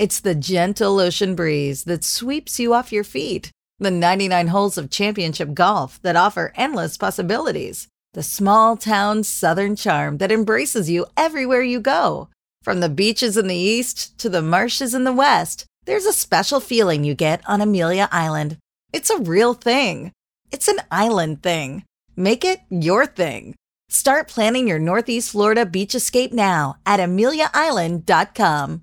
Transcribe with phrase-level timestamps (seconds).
[0.00, 4.88] It's the gentle ocean breeze that sweeps you off your feet, the 99 holes of
[4.88, 11.60] championship golf that offer endless possibilities, the small town southern charm that embraces you everywhere
[11.60, 12.30] you go.
[12.62, 16.60] From the beaches in the east to the marshes in the west, there's a special
[16.60, 18.56] feeling you get on Amelia Island.
[18.94, 20.12] It's a real thing.
[20.50, 21.84] It's an island thing.
[22.16, 23.54] Make it your thing.
[23.90, 28.82] Start planning your Northeast Florida beach escape now at AmeliaIsland.com.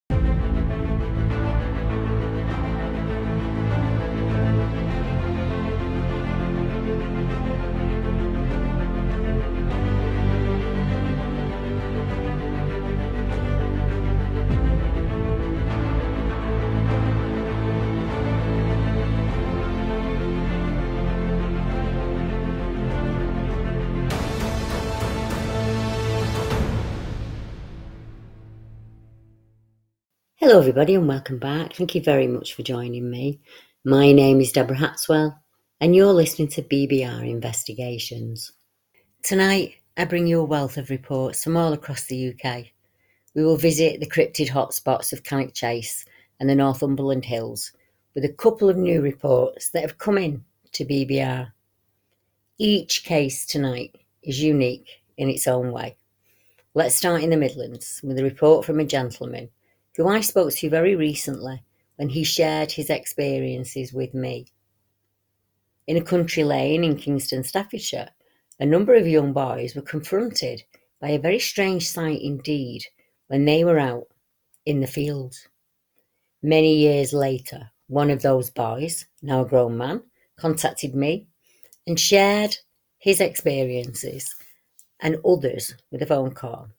[30.51, 31.75] Hello, everybody, and welcome back.
[31.75, 33.39] Thank you very much for joining me.
[33.85, 35.39] My name is Deborah Hatswell,
[35.79, 38.51] and you're listening to BBR Investigations.
[39.23, 42.65] Tonight, I bring you a wealth of reports from all across the UK.
[43.33, 46.03] We will visit the cryptid hotspots of Cannock Chase
[46.41, 47.71] and the Northumberland Hills
[48.13, 50.43] with a couple of new reports that have come in
[50.73, 51.49] to BBR.
[52.57, 55.95] Each case tonight is unique in its own way.
[56.73, 59.47] Let's start in the Midlands with a report from a gentleman
[59.95, 61.63] who I spoke to very recently
[61.97, 64.47] when he shared his experiences with me.
[65.87, 68.09] In a country lane in Kingstone, Staffordshire,
[68.59, 70.63] a number of young boys were confronted
[70.99, 72.83] by a very strange sight indeed
[73.27, 74.07] when they were out
[74.65, 75.47] in the fields.
[76.43, 80.03] Many years later, one of those boys, now a grown man,
[80.37, 81.27] contacted me
[81.85, 82.55] and shared
[82.97, 84.33] his experiences
[84.99, 86.69] and others with a phone call.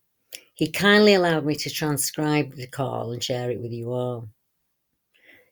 [0.62, 4.28] He kindly allowed me to transcribe the call and share it with you all.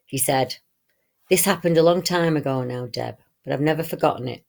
[0.05, 0.55] He said,
[1.29, 4.45] This happened a long time ago now, Deb, but I've never forgotten it.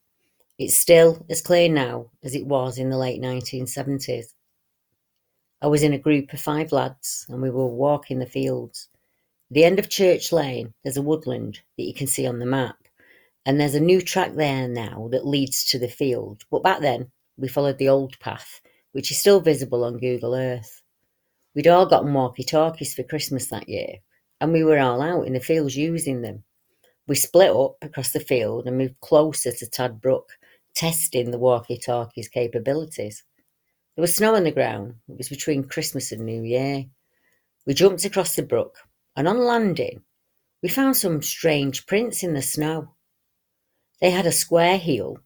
[0.61, 4.35] It's still as clear now as it was in the late 1970s.
[5.61, 8.89] I was in a group of five lads and we were walking the fields.
[9.51, 12.47] At the end of Church Lane, there's a woodland that you can see on the
[12.47, 12.77] map,
[13.45, 16.45] and there's a new track there now that leads to the field.
[16.53, 18.61] But back then, we followed the old path
[18.93, 20.81] which is still visible on Google Earth.
[21.55, 23.97] We'd all gotten walkie talkies for Christmas that year,
[24.41, 26.45] and we were all out in the fields using them.
[27.07, 30.31] We split up across the field and moved closer to Tad Brook,
[30.75, 33.23] testing the walkie talkies' capabilities.
[33.97, 34.95] There was snow on the ground.
[35.09, 36.87] It was between Christmas and New Year.
[37.67, 38.79] We jumped across the brook,
[39.17, 40.03] and on landing,
[40.63, 42.95] we found some strange prints in the snow.
[44.01, 45.19] They had a square heel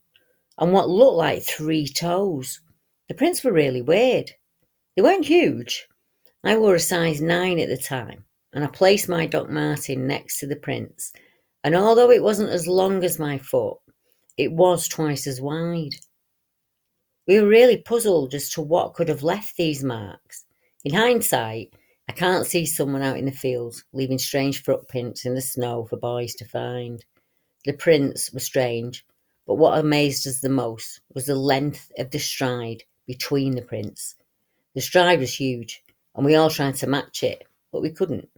[0.58, 2.60] and what looked like three toes.
[3.08, 4.32] The prints were really weird.
[4.96, 5.86] They weren't huge.
[6.42, 10.40] I wore a size 9 at the time, and I placed my Doc Martin next
[10.40, 11.12] to the prints,
[11.62, 13.78] and although it wasn't as long as my foot,
[14.36, 15.94] it was twice as wide.
[17.28, 20.44] We were really puzzled as to what could have left these marks.
[20.84, 21.74] In hindsight,
[22.08, 25.96] I can't see someone out in the fields leaving strange footprints in the snow for
[25.96, 27.04] boys to find.
[27.64, 29.06] The prints were strange,
[29.46, 34.14] but what amazed us the most was the length of the stride between the prints.
[34.74, 35.82] The stride was huge,
[36.14, 38.28] and we all tried to match it, but we couldn't.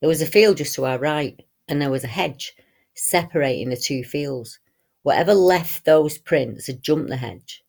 [0.00, 2.54] There was a field just to our right, and there was a hedge
[2.94, 4.58] separating the two fields.
[5.02, 7.62] Whatever left those prints had jumped the hedge.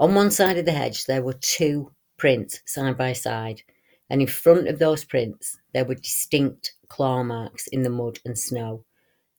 [0.00, 3.62] On one side of the hedge, there were two prints side by side,
[4.10, 8.38] and in front of those prints, there were distinct claw marks in the mud and
[8.38, 8.84] snow,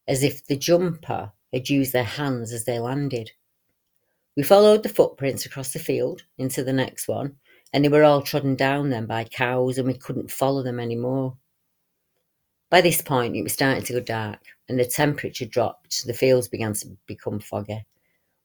[0.08, 3.32] as if the jumper had used their hands as they landed.
[4.40, 7.36] We followed the footprints across the field into the next one,
[7.74, 11.36] and they were all trodden down then by cows, and we couldn't follow them anymore.
[12.70, 14.40] By this point, it was starting to go dark,
[14.70, 16.08] and the temperature dropped.
[16.08, 17.86] The fields began to become foggy.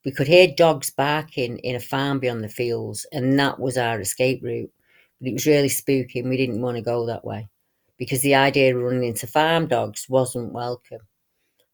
[0.03, 4.01] We could hear dogs barking in a farm beyond the fields, and that was our
[4.01, 4.73] escape route.
[5.21, 7.47] But it was really spooky, and we didn't want to go that way
[7.95, 11.07] because the idea of running into farm dogs wasn't welcome.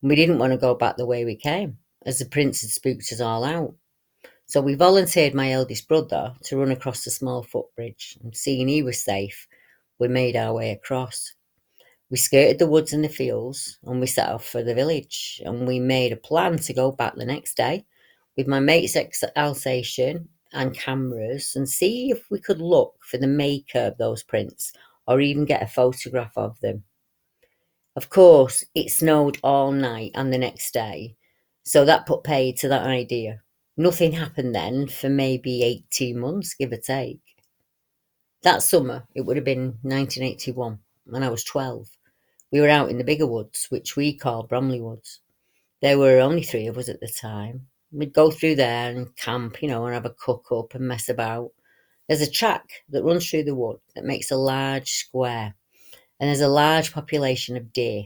[0.03, 2.69] And we didn't want to go back the way we came, as the prints had
[2.69, 3.73] spooked us all out.
[4.51, 8.83] So we volunteered my eldest brother to run across the small footbridge, and seeing he
[8.83, 9.47] was safe,
[9.97, 11.31] we made our way across.
[12.09, 15.65] We skirted the woods and the fields and we set off for the village and
[15.65, 17.85] we made a plan to go back the next day
[18.35, 18.97] with my mate's
[19.37, 24.73] Alsatian and cameras and see if we could look for the maker of those prints
[25.07, 26.83] or even get a photograph of them.
[27.95, 31.15] Of course, it snowed all night and the next day,
[31.63, 33.41] so that put paid to that idea.
[33.77, 37.21] Nothing happened then for maybe 18 months, give or take.
[38.43, 41.89] That summer, it would have been 1981, when I was 12.
[42.51, 45.21] We were out in the bigger woods, which we call Bromley Woods.
[45.81, 47.67] There were only three of us at the time.
[47.91, 51.09] We'd go through there and camp, you know, and have a cook up and mess
[51.09, 51.51] about.
[52.07, 55.55] There's a track that runs through the wood that makes a large square
[56.21, 58.03] and there's a large population of deer,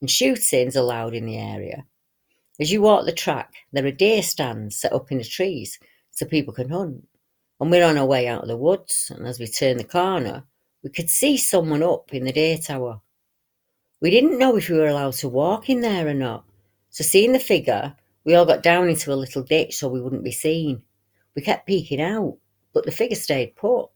[0.00, 1.84] and shooting's allowed in the area.
[2.60, 5.78] As you walk the track, there are deer stands set up in the trees
[6.10, 7.08] so people can hunt.
[7.58, 10.44] And we're on our way out of the woods, and as we turn the corner,
[10.82, 13.00] we could see someone up in the deer tower.
[14.02, 16.44] We didn't know if we were allowed to walk in there or not,
[16.90, 20.24] so seeing the figure, we all got down into a little ditch so we wouldn't
[20.24, 20.82] be seen.
[21.34, 22.36] We kept peeking out,
[22.74, 23.88] but the figure stayed put.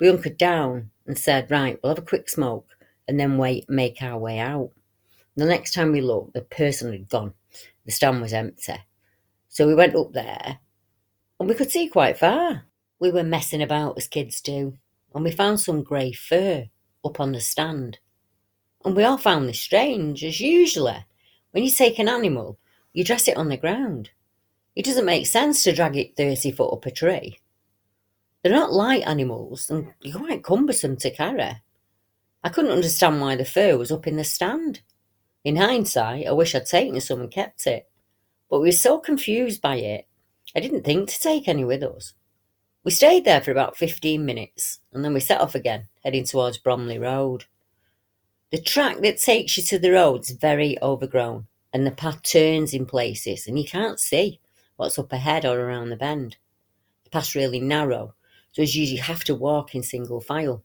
[0.00, 2.68] We hunkered down and said, Right, we'll have a quick smoke
[3.06, 4.70] and then wait, make our way out.
[5.36, 7.34] The next time we looked, the person had gone.
[7.84, 8.76] The stand was empty.
[9.48, 10.58] So we went up there
[11.38, 12.64] and we could see quite far.
[13.00, 14.78] We were messing about as kids do,
[15.14, 16.66] and we found some grey fur
[17.04, 17.98] up on the stand.
[18.84, 21.04] And we all found this strange, as usually,
[21.50, 22.58] when you take an animal,
[22.92, 24.10] you dress it on the ground.
[24.76, 27.38] It doesn't make sense to drag it 30 foot up a tree.
[28.42, 31.60] They're not light animals and quite cumbersome to carry.
[32.44, 34.80] I couldn't understand why the fur was up in the stand.
[35.44, 37.90] In hindsight, I wish I'd taken some and kept it,
[38.48, 40.06] but we were so confused by it,
[40.54, 42.14] I didn't think to take any with us.
[42.84, 46.58] We stayed there for about 15 minutes and then we set off again, heading towards
[46.58, 47.46] Bromley Road.
[48.50, 52.74] The track that takes you to the road is very overgrown and the path turns
[52.74, 54.40] in places and you can't see
[54.76, 56.36] what's up ahead or around the bend.
[57.04, 58.14] The path's really narrow,
[58.52, 60.62] so as usually have to walk in single file.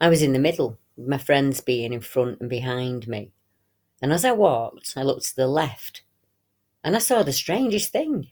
[0.00, 3.32] I was in the middle, with my friends being in front and behind me.
[4.02, 6.02] And as I walked, I looked to the left
[6.82, 8.28] and I saw the strangest thing.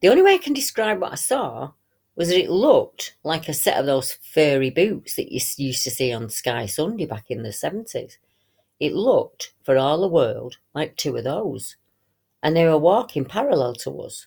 [0.00, 1.72] The only way I can describe what I saw
[2.16, 5.90] was that it looked like a set of those furry boots that you used to
[5.90, 8.16] see on Sky Sunday back in the 70s.
[8.78, 11.76] It looked, for all the world, like two of those.
[12.42, 14.26] And they were walking parallel to us.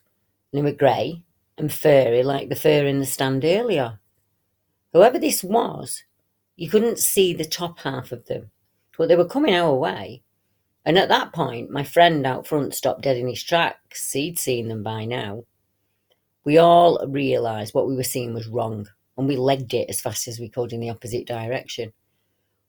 [0.51, 1.24] And they were grey
[1.57, 4.00] and furry like the fur in the stand earlier.
[4.91, 6.03] Whoever this was,
[6.56, 8.51] you couldn't see the top half of them,
[8.98, 10.24] but they were coming our way.
[10.86, 14.12] And at that point, my friend out front stopped dead in his tracks.
[14.12, 15.45] He'd seen them by now.
[16.44, 18.88] We all realised what we were seeing was wrong,
[19.18, 21.94] and we legged it as fast as we could in the opposite direction.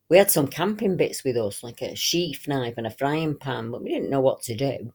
[0.08, 3.70] We had some camping bits with us, like a sheath knife and a frying pan,
[3.70, 4.92] but we didn't know what to do.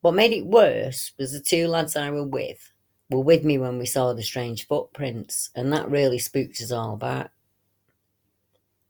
[0.00, 2.72] What made it worse was the two lads I were with
[3.10, 6.96] were with me when we saw the strange footprints, and that really spooked us all
[6.96, 7.30] back.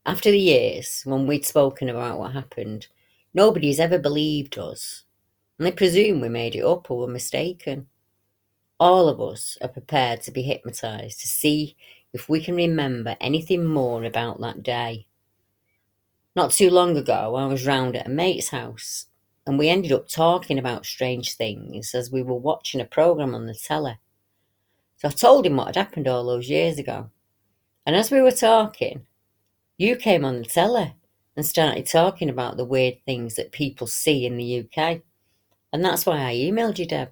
[0.05, 2.87] After the years, when we'd spoken about what happened,
[3.33, 5.03] nobody's ever believed us,
[5.57, 7.87] and they presume we made it up or were mistaken.
[8.79, 11.75] All of us are prepared to be hypnotized to see
[12.13, 15.05] if we can remember anything more about that day.
[16.35, 19.07] Not too long ago, I was round at a mate's house,
[19.45, 23.47] and we ended up talking about strange things as we were watching a programme on
[23.47, 23.97] the telly.
[24.97, 27.09] So I told him what had happened all those years ago.
[27.85, 29.05] And as we were talking,
[29.79, 30.93] you came on the telly
[31.37, 35.01] and started talking about the weird things that people see in the UK.
[35.71, 37.11] And that's why I emailed you, Deb.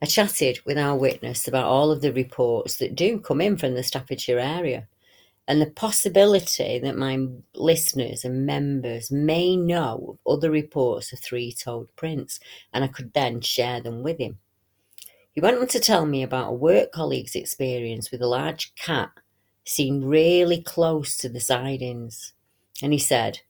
[0.00, 3.74] I chatted with our witness about all of the reports that do come in from
[3.74, 4.86] the Staffordshire area
[5.48, 11.52] and the possibility that my listeners and members may know of other reports of three
[11.52, 12.38] toed prints,
[12.72, 14.38] and I could then share them with him.
[15.32, 19.10] He went on to tell me about a work colleague's experience with a large cat
[19.64, 22.32] seemed really close to the sidings.
[22.82, 23.40] And he said,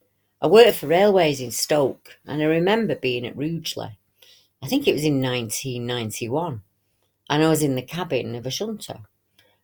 [0.41, 3.99] I worked for railways in Stoke and I remember being at Rugeley.
[4.63, 6.63] I think it was in 1991.
[7.31, 9.01] And I was in the cabin of a shunter.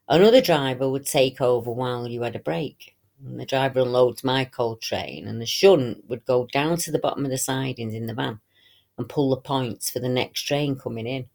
[0.09, 2.97] Another driver would take over while you had a break.
[3.25, 6.99] And the driver unloads my coal train and the shunt would go down to the
[6.99, 8.41] bottom of the sidings in the van
[8.97, 11.27] and pull the points for the next train coming in.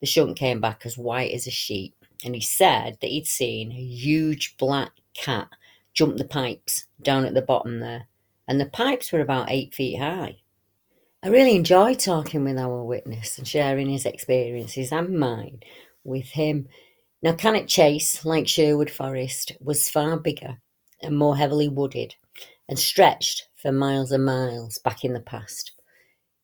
[0.00, 3.72] The shunt came back as white as a sheet and he said that he'd seen
[3.72, 5.48] a huge black cat
[5.94, 8.06] jump the pipes down at the bottom there,
[8.48, 10.36] and the pipes were about eight feet high.
[11.22, 15.60] I really enjoyed talking with our witness and sharing his experiences and mine
[16.02, 16.68] with him.
[17.22, 20.58] Now, Cannock Chase, like Sherwood Forest, was far bigger
[21.00, 22.14] and more heavily wooded
[22.68, 25.72] and stretched for miles and miles back in the past.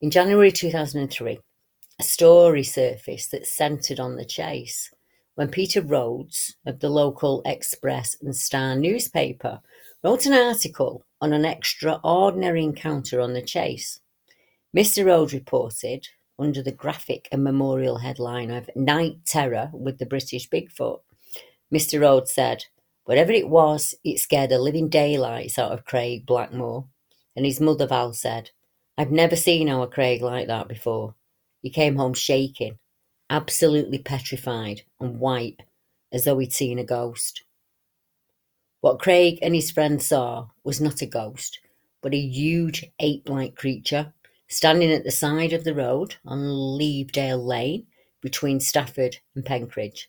[0.01, 1.41] In January 2003,
[1.99, 4.93] a story surfaced that centred on the chase
[5.39, 9.61] when Peter Rhodes of the local Express and Star newspaper
[10.03, 14.01] wrote an article on an extraordinary encounter on the chase.
[14.77, 15.07] Mr.
[15.07, 16.09] Rhodes reported,
[16.41, 21.03] under the graphic and memorial headline of Night Terror with the British Bigfoot,
[21.73, 22.01] Mr.
[22.01, 22.65] Rhodes said,
[23.05, 26.87] Whatever it was, it scared the living daylights out of Craig Blackmore.
[27.37, 28.51] And his mother Val said,
[28.99, 31.15] I've never seen our Craig like that before.
[31.63, 32.81] He came home shaking,
[33.31, 35.63] absolutely petrified and white,
[36.13, 37.43] as though he'd seen a ghost.
[38.81, 41.59] What Craig and his friend saw was not a ghost,
[42.01, 44.13] but a huge ape like creature
[44.49, 47.87] standing at the side of the road on Levedale Lane
[48.23, 50.07] between Stafford and Penkridge.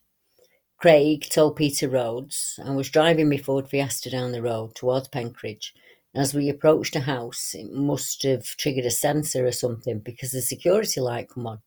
[0.77, 5.73] Craig told Peter Rhodes and was driving my Ford Fiesta down the road towards Penkridge.
[6.15, 10.41] As we approached a house, it must have triggered a sensor or something because the
[10.41, 11.59] security light come on.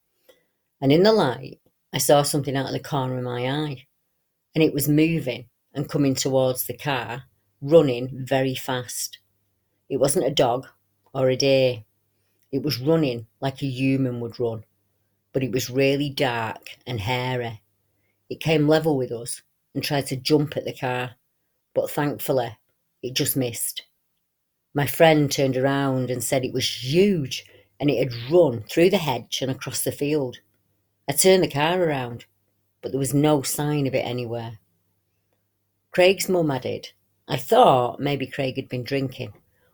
[0.83, 1.61] And in the light,
[1.93, 3.87] I saw something out of the corner of my eye.
[4.53, 7.23] And it was moving and coming towards the car,
[7.61, 9.19] running very fast.
[9.89, 10.67] It wasn't a dog
[11.15, 11.85] or a deer.
[12.51, 14.65] It was running like a human would run,
[15.33, 17.63] but it was really dark and hairy.
[18.29, 19.43] It came level with us
[19.75, 21.13] and tried to jump at the car,
[21.75, 22.59] but thankfully
[23.03, 23.85] it just missed.
[24.75, 27.47] My friend turned around and said it was huge
[27.79, 30.39] and it had run through the hedge and across the field.
[31.09, 32.27] I turned the car around,
[32.81, 34.59] but there was no sign of it anywhere.
[35.91, 36.91] Craig's mum added,
[37.29, 39.33] I thought maybe Craig had been drinking,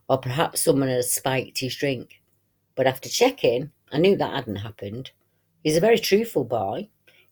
[0.08, 2.20] or perhaps someone had spiked his drink.
[2.74, 5.10] But after checking, I knew that hadn't happened.
[5.64, 6.88] He's a very truthful boy.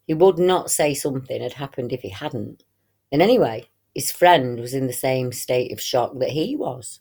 [0.06, 2.64] He would not say something had happened if he hadn't.
[3.12, 7.00] And anyway, his friend was in the same state of shock that he was.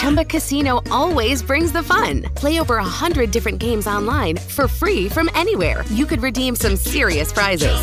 [0.00, 2.22] Chumba Casino always brings the fun.
[2.34, 5.84] Play over a hundred different games online for free from anywhere.
[5.90, 7.76] You could redeem some serious prizes.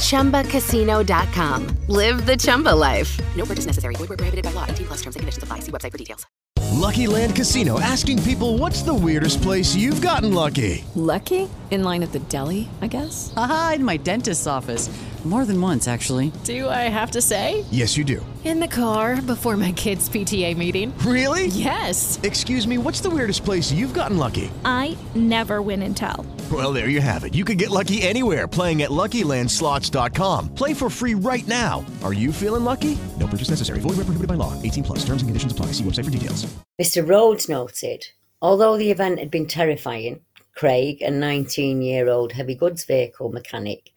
[0.00, 0.42] Chumba.
[0.42, 1.66] ChumbaCasino.com.
[1.88, 3.18] Live the Chumba life.
[3.36, 3.94] No purchase necessary.
[3.96, 4.64] Void where prohibited by law.
[4.64, 5.58] 18 plus terms and conditions apply.
[5.58, 6.26] See website for details.
[6.72, 10.82] Lucky Land Casino asking people what's the weirdest place you've gotten lucky?
[10.94, 11.46] Lucky?
[11.70, 13.34] In line at the deli, I guess?
[13.36, 14.88] Aha, in my dentist's office.
[15.24, 16.32] More than once, actually.
[16.44, 17.66] Do I have to say?
[17.70, 18.24] Yes, you do.
[18.42, 20.96] In the car before my kids' PTA meeting.
[21.00, 21.48] Really?
[21.48, 22.18] Yes.
[22.22, 24.50] Excuse me, what's the weirdest place you've gotten lucky?
[24.64, 26.24] I never win and tell.
[26.50, 27.34] Well, there you have it.
[27.34, 30.54] You can get lucky anywhere playing at LuckyLandSlots.com.
[30.54, 31.84] Play for free right now.
[32.02, 32.96] Are you feeling lucky?
[33.18, 33.80] No purchase necessary.
[33.80, 34.60] Void where prohibited by law.
[34.62, 35.00] 18 plus.
[35.00, 35.66] Terms and conditions apply.
[35.66, 36.46] See website for details.
[36.80, 37.06] Mr.
[37.06, 38.06] Rhodes noted,
[38.40, 40.22] although the event had been terrifying,
[40.56, 43.89] Craig, a 19 year old heavy goods vehicle mechanic,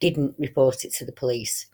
[0.00, 1.66] didn't report it to the police.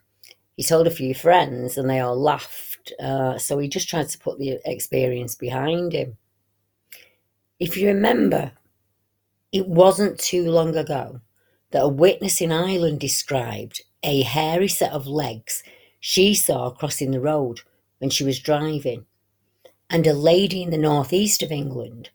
[0.57, 4.19] He told a few friends and they all laughed, uh, so he just tried to
[4.19, 6.17] put the experience behind him.
[7.59, 8.53] If you remember,
[9.53, 11.21] it wasn't too long ago
[11.71, 15.65] that a witness in Ireland described a hairy set of legs
[15.99, 17.61] she saw crossing the road
[17.99, 19.07] when she was driving.
[19.89, 22.11] And a lady in the northeast of England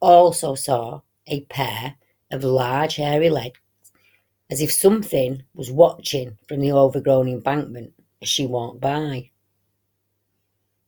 [0.00, 1.96] also saw a pair
[2.30, 3.58] of large hairy legs
[4.52, 7.90] as if something was watching from the overgrown embankment
[8.20, 9.30] as she walked by.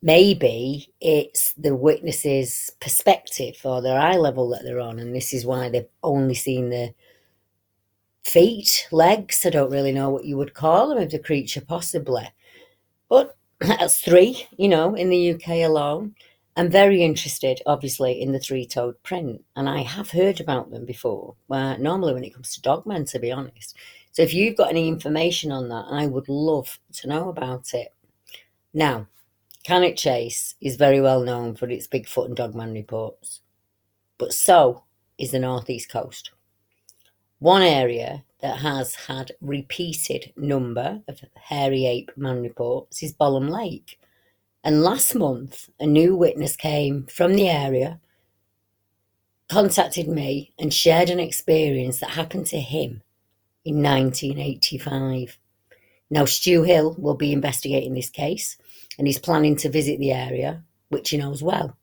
[0.02, 5.47] Maybe it's the witness's perspective or their eye level that they're on, and this is
[5.47, 6.92] why they've only seen the
[8.23, 9.47] feet, legs.
[9.47, 12.28] I don't really know what you would call them of the creature, possibly.
[13.09, 16.14] But that's three, you know, in the UK alone.
[16.56, 20.84] I'm very interested, obviously, in the three toed print, and I have heard about them
[20.84, 21.34] before.
[21.49, 23.76] Well, normally, when it comes to dogmen, to be honest.
[24.12, 27.88] So, if you've got any information on that, I would love to know about it.
[28.73, 29.08] Now,
[29.64, 33.40] Cannock Chase is very well known for its Bigfoot and Dogman reports,
[34.18, 34.84] but so
[35.18, 36.30] is the Northeast Coast.
[37.38, 43.99] One area that has had repeated number of hairy ape man reports is Bolam Lake.
[44.64, 48.00] And last month, a new witness came from the area,
[49.50, 53.02] contacted me, and shared an experience that happened to him
[53.66, 55.38] in 1985.
[56.09, 58.56] Now, Stu Hill will be investigating this case
[58.97, 61.76] and he's planning to visit the area, which he knows well.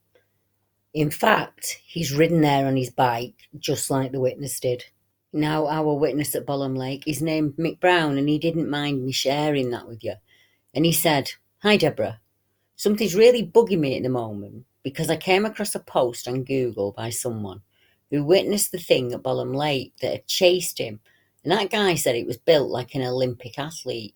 [0.92, 4.86] In fact, he's ridden there on his bike, just like the witness did.
[5.32, 9.12] Now, our witness at Bolam Lake is named Mick Brown, and he didn't mind me
[9.12, 10.16] sharing that with you.
[10.74, 12.21] And he said, Hi, Deborah.
[12.82, 16.94] Something's really bugging me at the moment because I came across a post on Google
[16.94, 17.62] by someone
[18.10, 21.00] who witnessed the thing at Bolam Lake that had chased him,
[21.44, 24.16] and that guy said it was built like an Olympic athlete.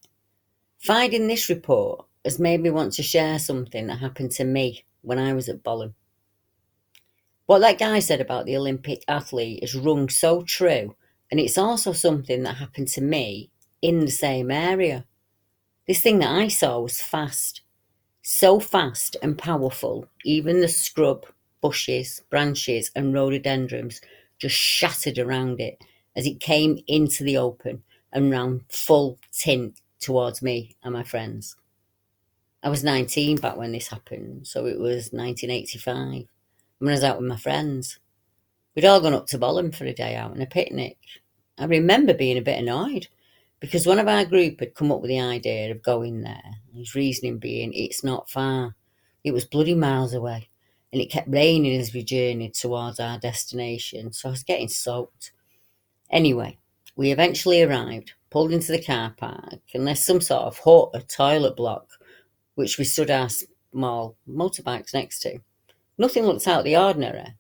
[0.79, 5.19] Finding this report has made me want to share something that happened to me when
[5.19, 5.93] I was at Bolam.
[7.45, 10.95] What that guy said about the Olympic athlete is rung so true,
[11.29, 13.51] and it's also something that happened to me
[13.83, 15.05] in the same area.
[15.87, 17.61] This thing that I saw was fast,
[18.27, 21.27] so fast and powerful, even the scrub,
[21.61, 24.01] bushes, branches, and rhododendrons
[24.39, 25.77] just shattered around it
[26.15, 31.55] as it came into the open and ran full tint towards me and my friends.
[32.63, 36.25] I was 19 back when this happened, so it was 1985
[36.79, 37.99] when I was out with my friends.
[38.75, 40.97] We'd all gone up to Bolam for a day out and a picnic.
[41.59, 43.07] I remember being a bit annoyed
[43.65, 46.55] because one of our group had come up with the idea of going there.
[46.73, 48.75] His reasoning being it's not far.
[49.23, 50.49] It was bloody miles away
[50.95, 55.33] and it kept raining as we journeyed towards our destination, so I was getting soaked.
[56.09, 56.57] Anyway,
[56.95, 61.01] we eventually arrived, pulled into the car park, and there's some sort of hut or
[61.01, 61.89] toilet block
[62.53, 65.37] which we stood our small motorbikes next to.
[65.97, 67.35] Nothing looked out of the ordinary,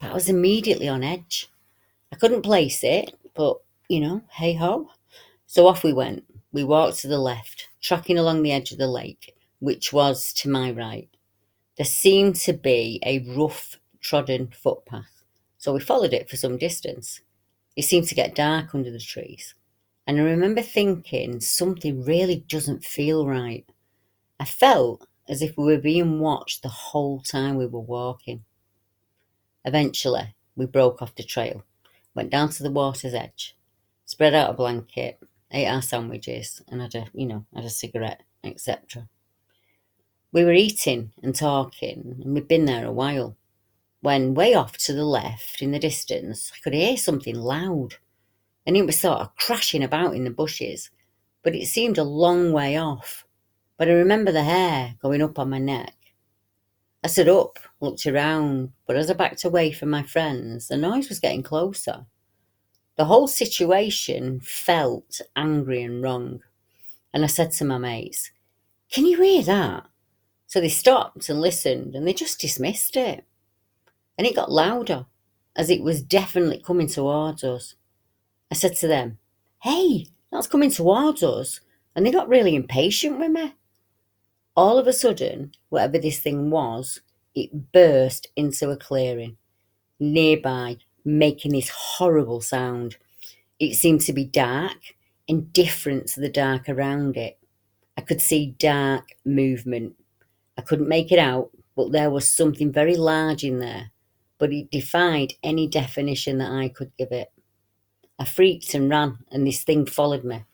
[0.00, 1.50] but I was immediately on edge.
[2.10, 3.58] I couldn't place it, but
[3.90, 4.88] you know, hey ho.
[5.54, 6.24] So off we went.
[6.50, 10.48] We walked to the left, tracking along the edge of the lake, which was to
[10.48, 11.08] my right.
[11.76, 15.22] There seemed to be a rough, trodden footpath,
[15.56, 17.20] so we followed it for some distance.
[17.76, 19.54] It seemed to get dark under the trees,
[20.08, 23.64] and I remember thinking something really doesn't feel right.
[24.40, 28.42] I felt as if we were being watched the whole time we were walking.
[29.64, 31.62] Eventually, we broke off the trail,
[32.12, 33.56] went down to the water's edge,
[34.04, 35.20] spread out a blanket,
[35.54, 39.08] ate our sandwiches, and had a, you know, had a cigarette, etc.
[40.32, 43.36] We were eating and talking, and we'd been there a while.
[44.00, 47.94] When way off to the left in the distance, I could hear something loud,
[48.66, 50.90] and it was sort of crashing about in the bushes,
[51.42, 53.24] but it seemed a long way off
[53.76, 55.94] but I remember the hair going up on my neck.
[57.02, 61.08] I stood up, looked around, but as I backed away from my friends, the noise
[61.08, 62.06] was getting closer.
[62.96, 66.40] The whole situation felt angry and wrong.
[67.12, 68.30] And I said to my mates,
[68.90, 69.86] Can you hear that?
[70.46, 73.24] So they stopped and listened and they just dismissed it.
[74.16, 75.06] And it got louder
[75.56, 77.74] as it was definitely coming towards us.
[78.50, 79.18] I said to them,
[79.62, 81.60] Hey, that's coming towards us.
[81.96, 83.54] And they got really impatient with me.
[84.56, 87.00] All of a sudden, whatever this thing was,
[87.34, 89.36] it burst into a clearing
[89.98, 92.96] nearby, making this horrible sound.
[93.58, 94.78] It seemed to be dark
[95.28, 97.38] and different to the dark around it.
[97.96, 99.94] I could see dark movement.
[100.58, 103.90] I couldn't make it out, but there was something very large in there,
[104.38, 107.32] but it defied any definition that I could give it.
[108.18, 110.44] I freaked and ran, and this thing followed me.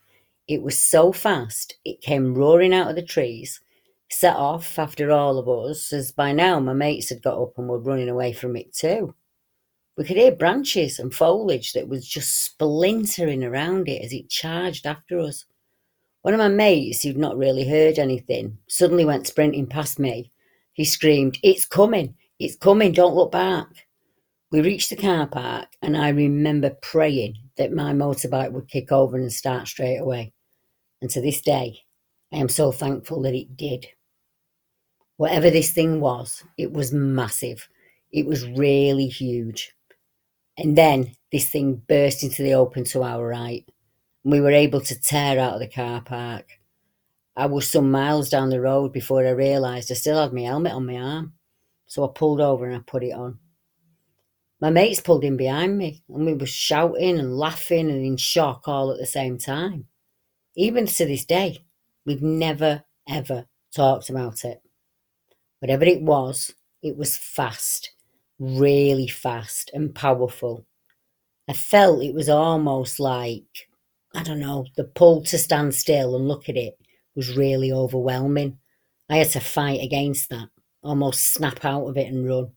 [0.48, 3.60] It was so fast, it came roaring out of the trees
[4.10, 7.68] set off after all of us, as by now my mates had got up and
[7.68, 9.14] were running away from it too.
[10.00, 14.86] We could hear branches and foliage that was just splintering around it as it charged
[14.86, 15.44] after us.
[16.22, 20.32] One of my mates, who'd not really heard anything, suddenly went sprinting past me.
[20.72, 22.14] He screamed, It's coming!
[22.38, 22.92] It's coming!
[22.92, 23.88] Don't look back!
[24.50, 29.18] We reached the car park, and I remember praying that my motorbike would kick over
[29.18, 30.32] and start straight away.
[31.02, 31.80] And to this day,
[32.32, 33.86] I am so thankful that it did.
[35.18, 37.68] Whatever this thing was, it was massive.
[38.12, 39.74] It was really huge.
[40.60, 43.64] And then this thing burst into the open to our right.
[44.24, 46.58] And we were able to tear out of the car park.
[47.34, 50.72] I was some miles down the road before I realised I still had my helmet
[50.72, 51.32] on my arm.
[51.86, 53.38] So I pulled over and I put it on.
[54.60, 58.68] My mates pulled in behind me and we were shouting and laughing and in shock
[58.68, 59.86] all at the same time.
[60.56, 61.64] Even to this day,
[62.04, 64.60] we've never ever talked about it.
[65.60, 67.92] Whatever it was, it was fast,
[68.40, 70.66] really fast and powerful.
[71.48, 73.68] I felt it was almost like
[74.14, 76.78] I don't know, the pull to stand still and look at it
[77.14, 78.58] was really overwhelming.
[79.08, 80.48] I had to fight against that,
[80.82, 82.52] almost snap out of it and run.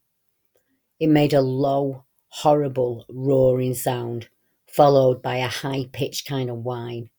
[1.00, 4.30] It made a low, horrible, roaring sound,
[4.68, 7.10] followed by a high pitched kind of whine.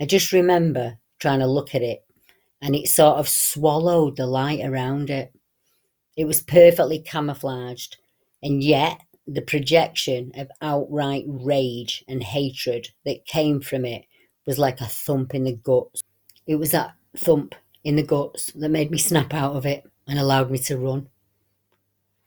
[0.00, 2.06] I just remember trying to look at it,
[2.62, 5.32] and it sort of swallowed the light around it.
[6.16, 7.96] It was perfectly camouflaged,
[8.42, 14.04] and yet the projection of outright rage and hatred that came from it
[14.46, 16.02] was like a thump in the guts.
[16.46, 20.18] It was that thump in the guts that made me snap out of it and
[20.18, 21.08] allowed me to run.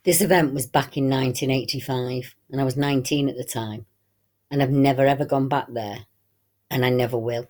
[0.04, 3.86] This event was back in 1985, and I was 19 at the time,
[4.52, 6.06] and I've never ever gone back there,
[6.70, 7.48] and I never will.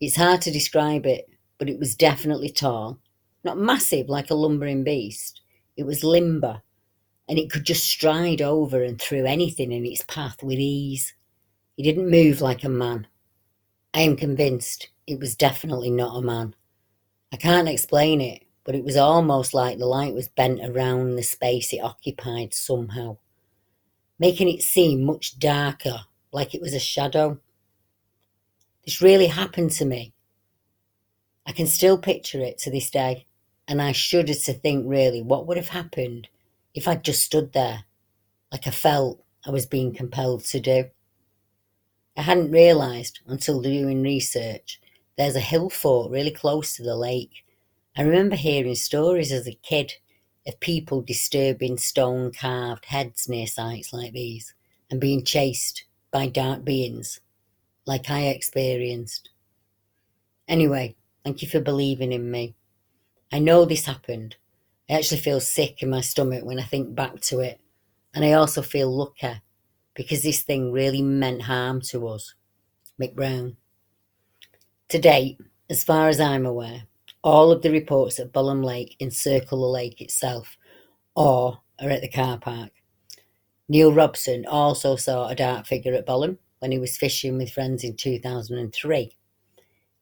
[0.00, 2.98] It's hard to describe it, but it was definitely tall.
[3.44, 5.40] Not massive like a lumbering beast.
[5.76, 6.62] It was limber,
[7.28, 11.14] and it could just stride over and through anything in its path with ease.
[11.76, 13.06] It didn't move like a man.
[13.94, 16.54] I am convinced it was definitely not a man.
[17.32, 21.22] I can't explain it, but it was almost like the light was bent around the
[21.22, 23.16] space it occupied somehow,
[24.18, 27.40] making it seem much darker, like it was a shadow.
[28.84, 30.12] This really happened to me.
[31.46, 33.26] I can still picture it to this day,
[33.72, 36.28] and I shudder to think really what would have happened
[36.74, 37.84] if I'd just stood there,
[38.52, 40.90] like I felt I was being compelled to do.
[42.14, 44.78] I hadn't realised until doing research
[45.16, 47.46] there's a hill fort really close to the lake.
[47.96, 49.94] I remember hearing stories as a kid
[50.46, 54.52] of people disturbing stone carved heads near sites like these
[54.90, 57.20] and being chased by dark beings
[57.86, 59.30] like I experienced.
[60.46, 62.54] Anyway, thank you for believing in me.
[63.32, 64.36] I know this happened.
[64.90, 67.60] I actually feel sick in my stomach when I think back to it.
[68.14, 69.40] And I also feel lucky
[69.94, 72.34] because this thing really meant harm to us.
[73.00, 73.56] Mick Brown.
[74.90, 75.38] To date,
[75.70, 76.82] as far as I'm aware,
[77.24, 80.58] all of the reports at Bolam Lake encircle the lake itself
[81.14, 82.70] or are at the car park.
[83.68, 87.82] Neil Robson also saw a dark figure at Bolam when he was fishing with friends
[87.82, 89.16] in 2003.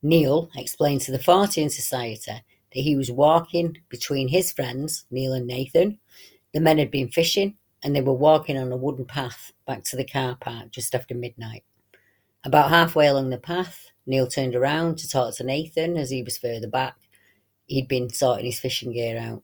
[0.03, 5.47] Neil explained to the Fortean Society that he was walking between his friends, Neil and
[5.47, 5.99] Nathan.
[6.53, 9.97] The men had been fishing and they were walking on a wooden path back to
[9.97, 11.65] the car park just after midnight.
[12.45, 16.39] About halfway along the path, Neil turned around to talk to Nathan as he was
[16.39, 16.97] further back.
[17.67, 19.43] He'd been sorting his fishing gear out.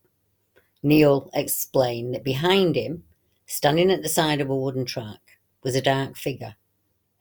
[0.82, 3.04] Neil explained that behind him,
[3.46, 5.20] standing at the side of a wooden track,
[5.62, 6.56] was a dark figure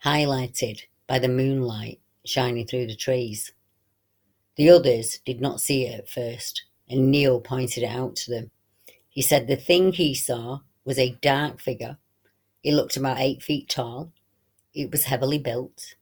[0.04, 3.52] highlighted by the moonlight shining through the trees.
[4.56, 8.52] The others did not see it at first, and Neil pointed it out to them.
[9.10, 11.98] He said the thing he saw was a dark figure.
[12.64, 14.12] It looked about eight feet tall.
[14.74, 15.96] It was heavily built.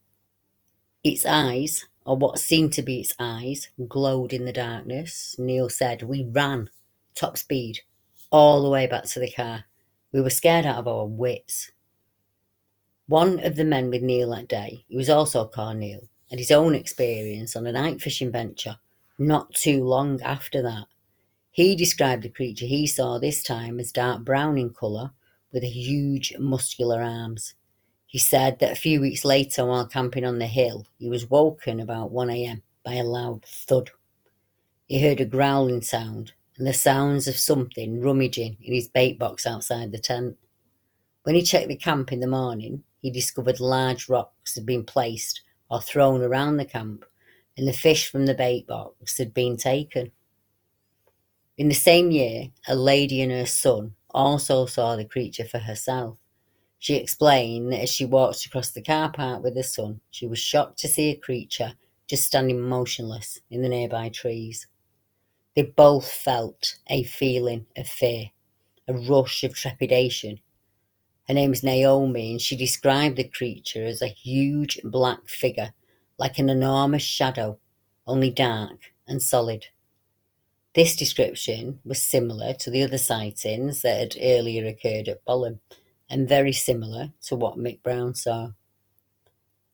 [1.04, 5.36] Its eyes, or what seemed to be its eyes, glowed in the darkness.
[5.38, 6.70] Neil said, We ran,
[7.16, 7.80] top speed,
[8.32, 9.66] all the way back to the car.
[10.12, 11.72] We were scared out of our wits.
[13.08, 16.50] One of the men with Neil that day, he was also called Neil, had his
[16.50, 18.76] own experience on a night fishing venture
[19.20, 20.86] not too long after that.
[21.52, 25.12] He described the creature he saw this time as dark brown in colour
[25.52, 27.54] with huge muscular arms.
[28.08, 31.80] He said that a few weeks later, while camping on the hill, he was woken
[31.80, 33.92] about 1am by a loud thud.
[34.88, 39.46] He heard a growling sound and the sounds of something rummaging in his bait box
[39.46, 40.36] outside the tent.
[41.22, 45.44] When he checked the camp in the morning, he discovered large rocks had been placed
[45.74, 47.04] or thrown around the camp,
[47.58, 50.12] and the fish from the bait box had been taken.
[51.58, 56.18] In the same year, a lady and her son also saw the creature for herself.
[56.78, 60.38] She explained that as she walked across the car park with her son, she was
[60.38, 61.74] shocked to see a creature
[62.08, 64.68] just standing motionless in the nearby trees.
[65.56, 68.30] They both felt a feeling of fear,
[68.88, 70.40] a rush of trepidation
[71.28, 75.74] her name is Naomi, and she described the creature as a huge black figure,
[76.18, 77.60] like an enormous shadow,
[78.06, 79.68] only dark and solid.
[80.76, 85.60] This description was similar to the other sightings that had earlier occurred at Bolam,
[86.10, 88.50] and very similar to what Mick Brown saw.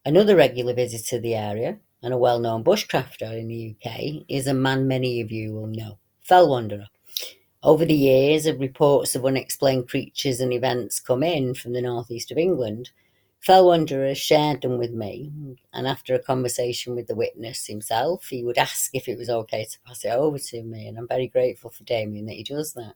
[0.05, 4.45] Another regular visitor to the area, and a well known bushcrafter in the UK, is
[4.45, 6.87] a man many of you will know, Fell Wanderer.
[7.61, 12.37] Over the years, reports of unexplained creatures and events come in from the northeast of
[12.37, 12.91] England,
[13.41, 15.31] Fell Wanderer shared them with me,
[15.73, 19.65] and after a conversation with the witness himself, he would ask if it was okay
[19.65, 22.73] to pass it over to me, and I'm very grateful for Damien that he does
[22.73, 22.95] that.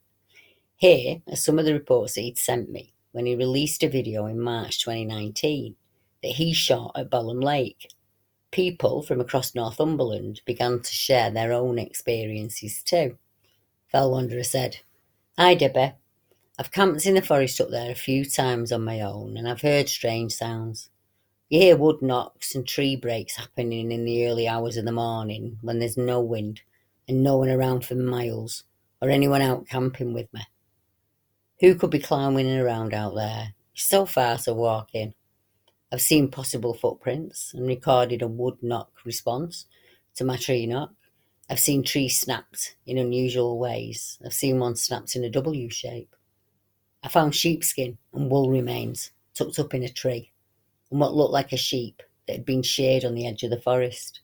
[0.78, 4.26] Here are some of the reports that he'd sent me when he released a video
[4.28, 5.76] in March 2019.
[6.21, 7.89] that he shot at Bolam Lake.
[8.52, 13.17] People from across Northumberland began to share their own experiences too.
[13.93, 14.77] Fell Wanderer said,
[15.38, 15.93] Hi Debbie,
[16.58, 19.62] I've camped in the forest up there a few times on my own and I've
[19.62, 20.89] heard strange sounds.
[21.47, 25.60] You hear wood knocks and tree breaks happening in the early hours of the morning
[25.62, 26.62] when there's no wind
[27.08, 28.63] and no one around for miles
[28.99, 30.41] or anyone out camping with me.
[31.60, 33.53] Who could be climbing around out there?
[33.75, 35.13] It's so far to walk in.
[35.91, 39.67] I've seen possible footprints and recorded a wood knock response
[40.15, 40.93] to my tree knock.
[41.49, 44.17] I've seen trees snapped in unusual ways.
[44.25, 46.15] I've seen one snapped in a W shape.
[47.03, 50.32] I found sheepskin and wool remains tucked up in a tree
[50.89, 53.60] and what looked like a sheep that had been sheared on the edge of the
[53.60, 54.21] forest.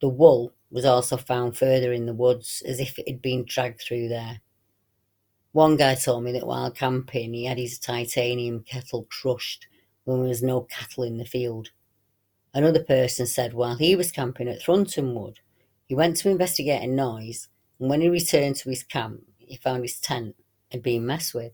[0.00, 3.82] The wool was also found further in the woods as if it had been dragged
[3.82, 4.40] through there.
[5.52, 9.66] One guy told me that while camping, he had his titanium kettle crushed
[10.04, 11.70] when there was no cattle in the field.
[12.54, 15.40] Another person said while he was camping at Thornton Wood,
[15.88, 17.48] he went to investigate a noise,
[17.80, 20.36] and when he returned to his camp, he found his tent
[20.70, 21.52] had been messed with.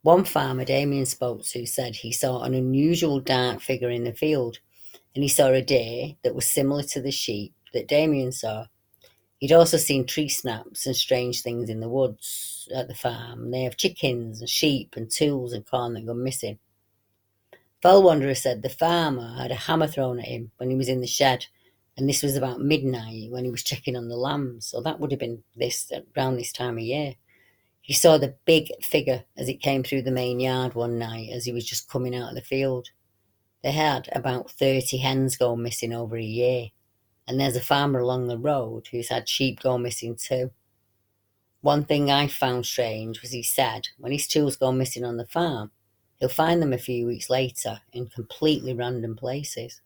[0.00, 4.58] One farmer Damien spoke to said he saw an unusual dark figure in the field,
[5.14, 8.66] and he saw a deer that was similar to the sheep that Damien saw.
[9.38, 13.50] He'd also seen tree snaps and strange things in the woods at the farm.
[13.50, 16.58] They have chickens and sheep and tools and corn that gone missing.
[17.82, 21.02] Fell Wanderer said the farmer had a hammer thrown at him when he was in
[21.02, 21.46] the shed,
[21.96, 24.66] and this was about midnight when he was checking on the lambs.
[24.66, 27.14] So that would have been this around this time of year.
[27.80, 31.44] He saw the big figure as it came through the main yard one night as
[31.44, 32.88] he was just coming out of the field.
[33.62, 36.68] They had about 30 hens go missing over a year,
[37.26, 40.50] and there's a farmer along the road who's had sheep go missing too.
[41.62, 45.26] One thing I found strange was he said when his tools go missing on the
[45.26, 45.70] farm,
[46.20, 49.80] he'll find them a few weeks later in completely random places.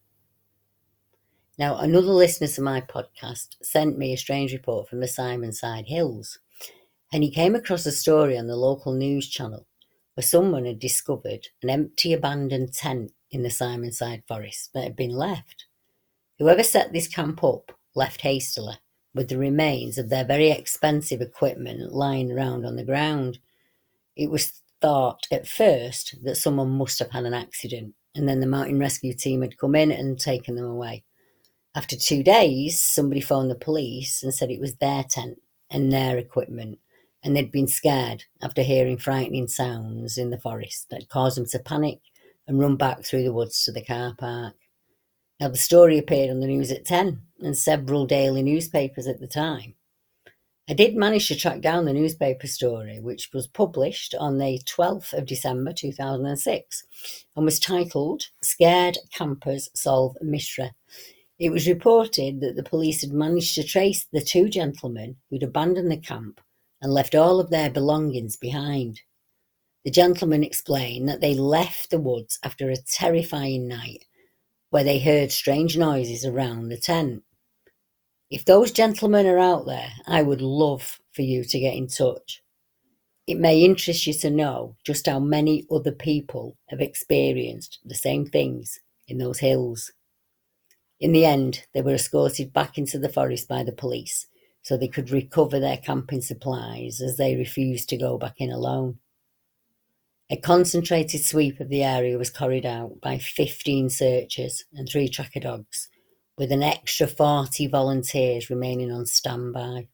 [1.61, 6.39] Now, another listener to my podcast sent me a strange report from the Simonside Hills
[7.13, 9.67] and he came across a story on the local news channel
[10.15, 15.11] where someone had discovered an empty abandoned tent in the Simonside forest that had been
[15.11, 15.67] left.
[16.39, 18.77] Whoever set this camp up left hastily
[19.15, 23.39] with the remains of their very expensive equipment lying around on the ground.
[24.17, 28.47] It was thought at first that someone must have had an accident and then the
[28.47, 31.05] mountain rescue team had come in and taken them away.
[31.81, 35.41] After two days, somebody phoned the police and said it was their tent
[35.71, 36.79] and their equipment
[37.23, 41.59] and they'd been scared after hearing frightening sounds in the forest that caused them to
[41.59, 42.01] panic
[42.47, 44.57] and run back through the woods to the car park.
[45.41, 49.27] Now, the story appeared on the news at 10 and several daily newspapers at the
[49.27, 49.73] time.
[50.69, 55.15] I did manage to track down the newspaper story, which was published on the 12th
[55.15, 56.85] of December 2006
[57.37, 60.73] and was titled Scared Campers Solve Mystery.
[61.41, 65.91] It was reported that the police had managed to trace the two gentlemen who'd abandoned
[65.91, 66.39] the camp
[66.83, 69.01] and left all of their belongings behind.
[69.83, 74.05] The gentlemen explained that they left the woods after a terrifying night
[74.69, 77.23] where they heard strange noises around the tent.
[78.31, 82.43] If those gentlemen are out there, I would love for you to get in touch.
[83.27, 88.27] It may interest you to know just how many other people have experienced the same
[88.27, 89.91] things in those hills.
[91.01, 94.27] In the end, they were escorted back into the forest by the police
[94.63, 98.99] so they could recover their camping supplies as they refused to go back in alone.
[100.29, 105.41] A concentrated sweep of the area was carried out by 15 searchers and three tracker
[105.41, 105.89] dogs,
[106.37, 109.89] with an extra 40 volunteers remaining on standby.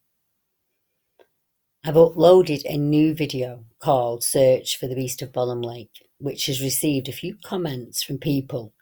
[1.83, 6.61] I've uploaded a new video called Search for the Beast of Bolam Lake, which has
[6.61, 8.73] received a few comments from people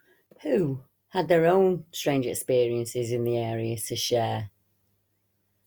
[0.42, 4.50] who had their own strange experiences in the area to share.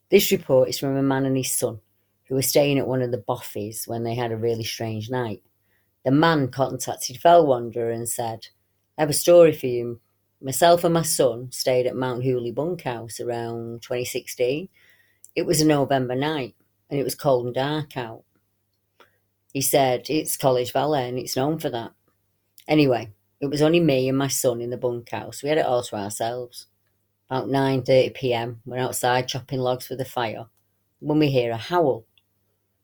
[0.09, 1.79] This report is from a man and his son
[2.27, 5.41] who were staying at one of the bothies when they had a really strange night.
[6.05, 8.47] The man contacted Fell Wanderer and said,
[8.97, 9.99] I have a story for you.
[10.41, 14.69] Myself and my son stayed at Mounthooly Bunkhouse around 2016.
[15.35, 16.55] It was a November night
[16.89, 18.23] and it was cold and dark out.
[19.53, 21.91] He said, It's College Valley and it's known for that.
[22.67, 25.41] Anyway, it was only me and my son in the bunkhouse.
[25.41, 26.67] We had it all to ourselves.
[27.29, 30.47] About 9.30pm, we're outside chopping logs for the fire
[30.99, 32.05] when we hear a howl.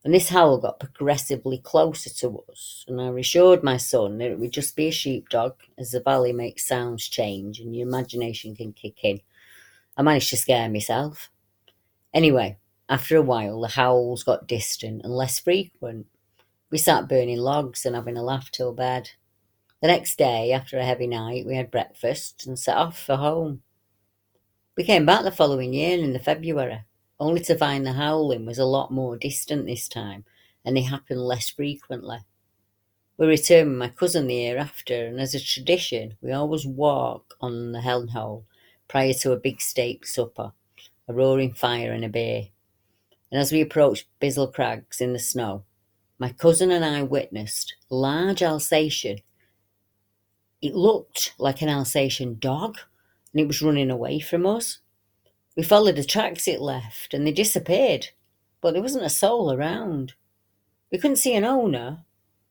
[0.03, 4.39] And this howl got progressively closer to us, and I assured my son that it
[4.39, 8.71] would just be a sheepdog as the valley makes sounds change and your imagination can
[8.71, 9.19] kick in.
[9.97, 11.31] I managed to scare myself.
[12.13, 16.05] Anyway, after a while, the howls got distant and less frequent.
[16.69, 19.09] We sat burning logs and having a laugh till bed.
[19.85, 23.61] The next day, after a heavy night, we had breakfast and set off for home.
[24.75, 26.81] We came back the following year in the February,
[27.19, 30.25] only to find the howling was a lot more distant this time
[30.65, 32.17] and they happened less frequently.
[33.17, 37.35] We returned with my cousin the year after, and as a tradition, we always walk
[37.39, 38.43] on the Hen Hole
[38.87, 40.51] prior to a big steak supper,
[41.07, 42.47] a roaring fire and a beer.
[43.31, 45.63] And as we approached Bizzle Crags in the snow,
[46.17, 49.19] my cousin and I witnessed large Alsatian.
[50.61, 52.77] It looked like an Alsatian dog,
[53.33, 54.79] and it was running away from us.
[55.55, 58.09] We followed the tracks it left, and they disappeared,
[58.61, 60.13] but there wasn't a soul around.
[60.91, 62.05] We couldn't see an owner.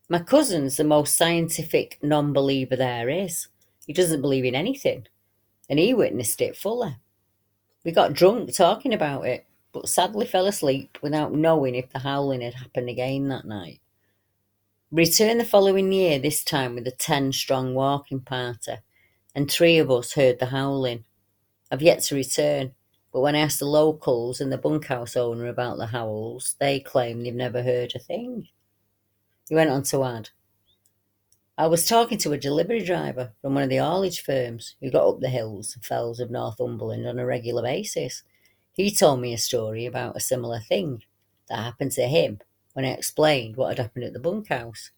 [0.08, 3.48] My cousin's the most scientific non believer there is.
[3.86, 5.06] He doesn't believe in anything,
[5.68, 6.96] and he witnessed it fully.
[7.84, 12.40] We got drunk talking about it, but sadly fell asleep without knowing if the howling
[12.40, 13.80] had happened again that night.
[14.94, 18.74] Returned the following year, this time with a 10 strong walking party,
[19.34, 21.04] and three of us heard the howling.
[21.68, 22.74] I've yet to return,
[23.12, 27.24] but when I asked the locals and the bunkhouse owner about the howls, they claim
[27.24, 28.46] they've never heard a thing.
[29.48, 30.30] He went on to add,
[31.58, 35.08] I was talking to a delivery driver from one of the haulage firms who got
[35.08, 38.22] up the hills and fells of Northumberland on a regular basis.
[38.74, 41.02] He told me a story about a similar thing
[41.48, 42.38] that happened to him
[42.74, 44.90] when I explained what had happened at the bunkhouse.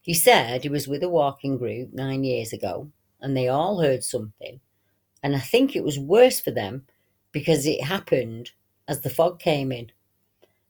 [0.00, 2.90] He said he was with a walking group nine years ago
[3.20, 4.60] and they all heard something,
[5.22, 6.86] and I think it was worse for them
[7.32, 8.52] because it happened
[8.86, 9.90] as the fog came in.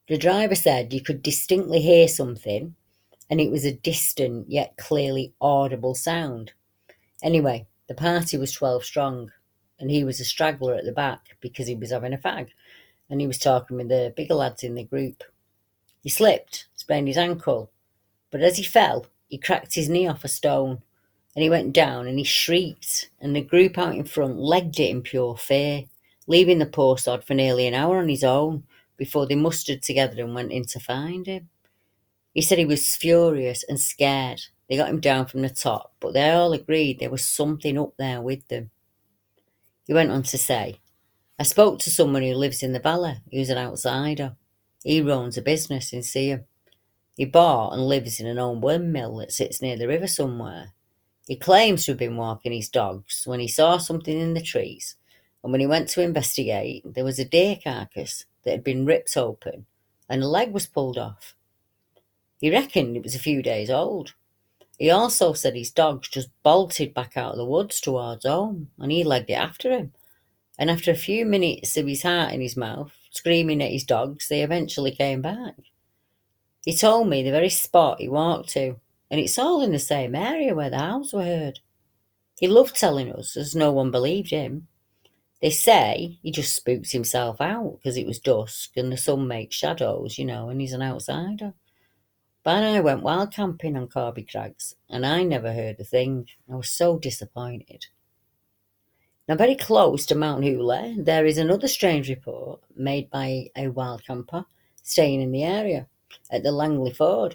[0.09, 2.74] The driver said you could distinctly hear something,
[3.31, 6.53] and it was a distant yet clearly audible sound.
[7.22, 9.31] Anyway, the party was 12 strong,
[9.79, 12.48] and he was a straggler at the back because he was having a fag,
[13.11, 15.22] and he was talking with the bigger lads in the group.
[16.02, 17.70] He slipped, sprained his ankle,
[18.30, 20.82] but as he fell, he cracked his knee off a stone,
[21.34, 24.90] and he went down and he shrieked, and the group out in front legged it
[24.90, 25.84] in pure fear
[26.28, 28.62] leaving the poor sod for nearly an hour on his own
[28.96, 31.48] before they mustered together and went in to find him.
[32.34, 34.42] He said he was furious and scared.
[34.68, 37.94] They got him down from the top, but they all agreed there was something up
[37.96, 38.70] there with them.
[39.87, 40.80] He went on to say,
[41.38, 44.37] I spoke to someone who lives in the valley, who's an outsider.
[44.84, 46.44] He runs a business in Seaham.
[47.16, 50.74] He bought and lives in an old windmill that sits near the river somewhere.
[51.26, 54.96] He claims to have been walking his dogs when he saw something in the trees
[55.42, 59.16] and when he went to investigate, there was a deer carcass that had been ripped
[59.16, 59.66] open
[60.08, 61.34] and a leg was pulled off.
[62.40, 64.14] He reckoned it was a few days old.
[64.78, 68.92] He also said his dogs just bolted back out of the woods towards home and
[68.92, 69.92] he legged it after him.
[70.58, 74.28] And after a few minutes of his heart in his mouth, screaming at his dogs,
[74.28, 75.54] they eventually came back.
[76.64, 78.76] He told me the very spot he walked to,
[79.11, 81.61] and it's all in the same area where the howls were heard.
[82.38, 84.68] He loved telling us, as no one believed him,
[85.42, 89.57] they say he just spooked himself out because it was dusk and the sun makes
[89.57, 91.54] shadows, you know, and he's an outsider.
[92.44, 96.26] But I went wild camping on Corby Crags and I never heard a thing.
[96.50, 97.87] I was so disappointed.
[99.28, 104.46] Now, very close to Mounthooly, there is another strange report made by a wild camper
[104.82, 105.86] staying in the area
[106.30, 107.34] at the Langleeford.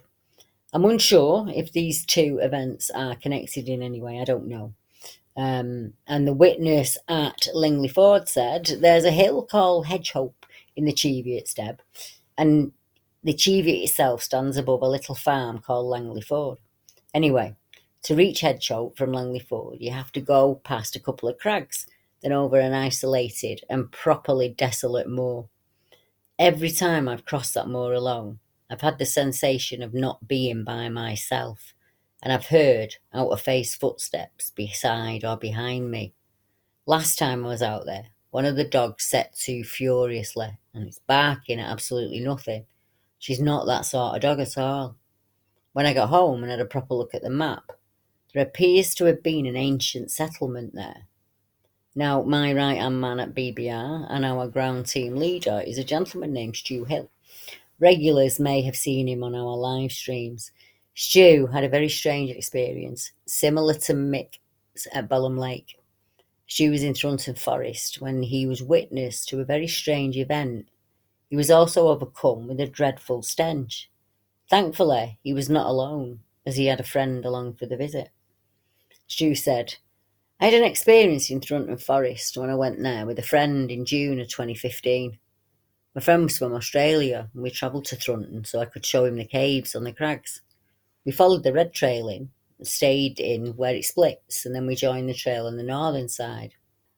[0.74, 4.74] I'm unsure if these two events are connected in any way, I don't know.
[5.38, 10.34] Um, and the witness at Langleeford said there's a hill called Hedgehope
[10.76, 11.78] in the Cheviot Steb,
[12.40, 12.72] and
[13.24, 16.58] the Cheviot itself stands above a little farm called Langley Ford.
[17.14, 17.56] Anyway,
[18.04, 21.88] to reach Hedgehope from Langleeford, you have to go past a couple of crags,
[22.22, 25.48] then over an isolated and properly desolate moor.
[26.38, 28.40] Every time I've crossed that moor alone,
[28.70, 31.74] I've had the sensation of not being by myself
[32.24, 36.14] and I've heard out of face footsteps beside or behind me.
[36.86, 41.00] Last time I was out there, one of the dogs set to furiously and it's
[41.00, 42.66] barking at absolutely nothing.
[43.20, 44.96] She's not that sort of dog at all.
[45.74, 47.72] When I got home and had a proper look at the map,
[48.34, 51.08] there appears to have been an ancient settlement there.
[51.96, 56.34] Now, my right hand man at BBR and our ground team leader is a gentleman
[56.34, 57.10] named Stu Hill.
[57.80, 60.52] Regulars may have seen him on our live streams
[60.96, 64.38] Stu had a very strange experience, similar to Mick
[64.94, 65.80] at Bolam Lake.
[66.46, 70.68] Stu was in Thrunton Forest when he was witness to a very strange event.
[71.32, 73.90] He was also overcome with a dreadful stench.
[74.52, 78.10] Thankfully, he was not alone, as he had a friend along for the visit.
[79.08, 79.76] Stu said,
[80.40, 83.86] I had an experience in Thrunton Forest when I went there with a friend in
[83.86, 85.18] June of 2015.
[85.96, 89.16] My friend was from Australia and we travelled to Thrunton so I could show him
[89.18, 90.42] the caves on the crags.
[91.06, 94.76] We followed the red trail in, and stayed in where it splits, and then we
[94.76, 96.54] joined the trail on the northern side.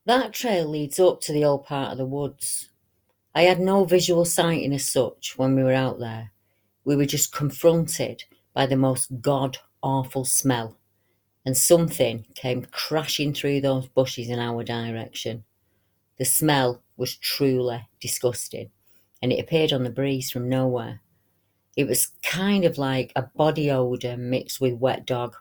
[0.06, 2.70] That trail leads up to the old part of the woods.
[3.34, 6.32] I had no visual sighting as such when we were out there.
[6.84, 10.78] We were just confronted by the most god awful smell,
[11.46, 15.43] and something came crashing through those bushes in our direction.
[16.18, 18.70] The smell was truly disgusting,
[19.22, 21.02] and it appeared on the breeze from nowhere.
[21.76, 25.36] It was kind of like a body odour mixed with wet dog,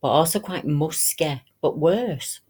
[0.00, 2.40] but also quite musky, but worse.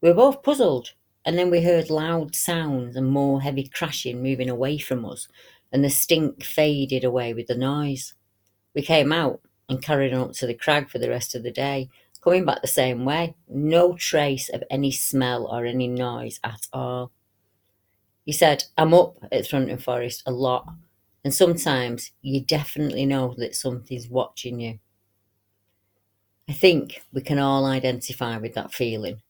[0.00, 0.92] We were both puzzled,
[1.24, 5.28] and then we heard loud sounds and more heavy crashing moving away from us,
[5.72, 8.14] and the stink faded away with the noise.
[8.74, 11.50] We came out and carried on up to the crag for the rest of the
[11.50, 11.88] day,
[12.22, 13.34] coming back the same way.
[13.48, 17.12] No trace of any smell or any noise at all.
[18.24, 20.68] He said, I'm up at Thrunton Forest a lot,
[21.24, 24.78] and sometimes you definitely know that something's watching you.
[26.48, 29.22] I think we can all identify with that feeling,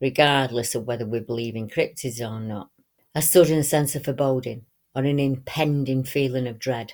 [0.00, 2.70] regardless of whether we believe in cryptids or not.
[3.14, 4.64] A sudden sense of foreboding
[4.94, 6.92] or an impending feeling of dread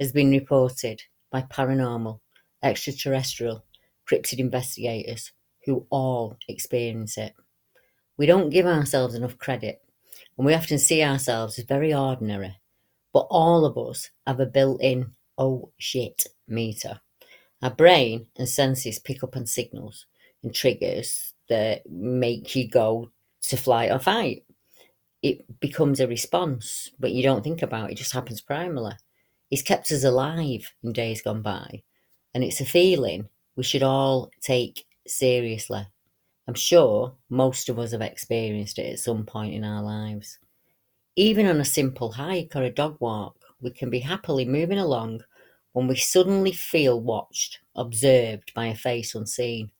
[0.00, 2.20] has been reported by paranormal,
[2.62, 3.64] extraterrestrial,
[4.10, 5.32] cryptid investigators
[5.64, 7.34] who all experience it.
[8.16, 9.80] We don't give ourselves enough credit,
[10.36, 12.56] and we often see ourselves as very ordinary
[13.12, 17.00] but all of us have a built in oh shit meter.
[17.62, 20.06] Our brain and senses pick up on signals
[20.42, 23.10] and triggers that make you go
[23.42, 24.44] to flight or fight.
[25.22, 28.94] It becomes a response, but you don't think about it, it just happens primarily.
[29.50, 31.82] It's kept us alive in days gone by,
[32.34, 33.28] and it's a feeling
[33.58, 35.84] we should all take seriously.
[36.46, 40.38] I'm sure most of us have experienced it at some point in our lives.
[41.16, 45.24] Even on a simple hike or a dog walk, we can be happily moving along
[45.72, 49.72] when we suddenly feel watched, observed by a face unseen.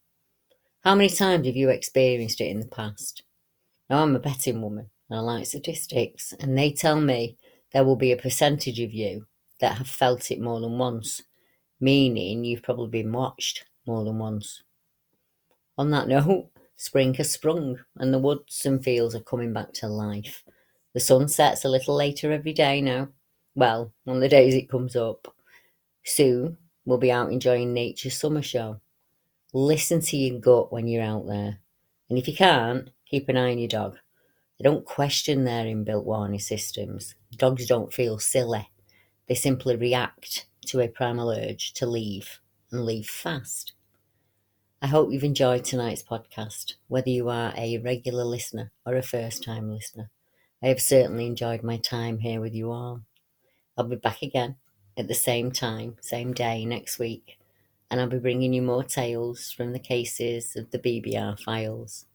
[0.81, 3.23] How many times have you experienced it in the past?
[3.89, 7.37] Now, I'm a betting woman and I like statistics, and they tell me
[7.71, 9.25] there will be a percentage of you
[9.61, 11.23] that have felt it more than once,
[11.79, 14.61] meaning you've probably been watched more than once.
[15.75, 19.87] On that note, spring has sprung and the woods and fields are coming back to
[19.87, 20.43] life.
[20.93, 23.09] The sun sets a little later every day now.
[23.55, 25.33] Well, on the days it comes up.
[26.03, 28.79] Soon we'll be out enjoying nature's summer show.
[29.53, 31.57] Listen to your gut when you're out there.
[32.09, 33.97] And if you can't, keep an eye on your dog.
[34.59, 37.15] They don't question their inbuilt warning systems.
[37.37, 38.69] Dogs don't feel silly.
[39.27, 42.39] They simply react to a primal urge to leave
[42.71, 43.73] and leave fast.
[44.81, 49.43] I hope you've enjoyed tonight's podcast, whether you are a regular listener or a first
[49.43, 50.09] time listener.
[50.63, 53.01] I have certainly enjoyed my time here with you all.
[53.77, 54.55] I'll be back again
[54.95, 57.39] at the same time, same day next week,
[57.91, 62.05] and I'll be bringing you more tales from the cases of the BBR files.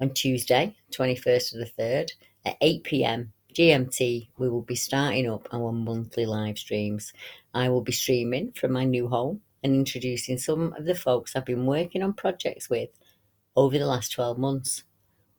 [0.00, 2.10] On Tuesday, 21st of the 3rd,
[2.44, 7.12] at 8 pm GMT, we will be starting up our monthly live streams.
[7.54, 11.44] I will be streaming from my new home and introducing some of the folks I've
[11.44, 12.90] been working on projects with
[13.56, 14.84] over the last 12 months.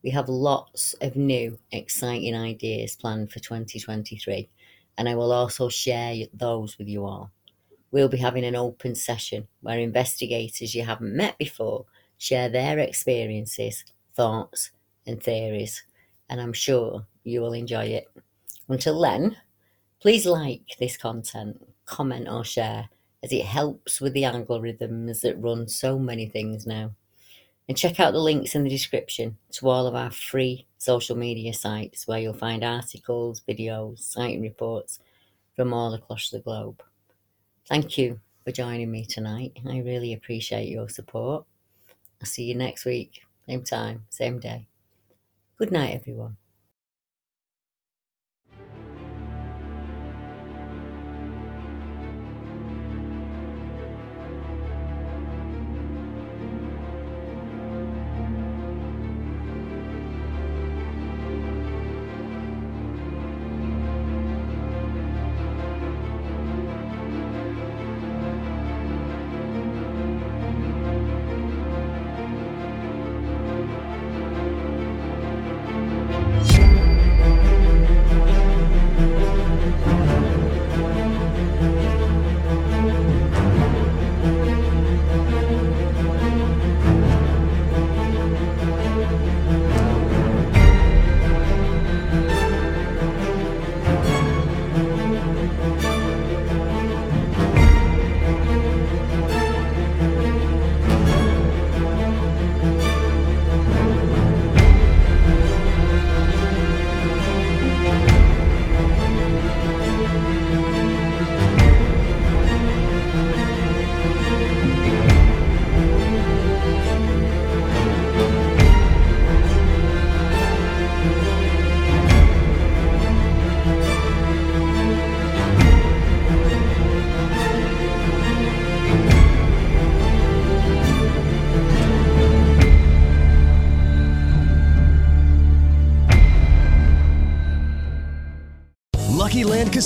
[0.04, 4.50] We have lots of new, exciting ideas planned for 2023,
[4.98, 7.32] and I will also share those with you all.
[7.92, 11.86] We'll be having an open session where investigators you haven't met before
[12.18, 13.84] share their experiences,
[14.16, 14.72] thoughts,
[15.06, 15.84] and theories,
[16.30, 18.10] and I'm sure you will enjoy it.
[18.70, 19.38] Until then,
[20.00, 22.90] please like this content, comment, or share
[23.24, 26.92] as it helps with the algorithms that run so many things now.
[27.70, 31.54] And check out the links in the description to all of our free social media
[31.54, 35.00] sites where you'll find articles, videos, sighting reports
[35.56, 36.84] from all across the globe.
[37.70, 39.58] Thank you for joining me tonight.
[39.66, 41.46] I really appreciate your support.
[42.22, 44.68] I'll see you next week, same time, same day.
[45.58, 46.43] Good night, everyone.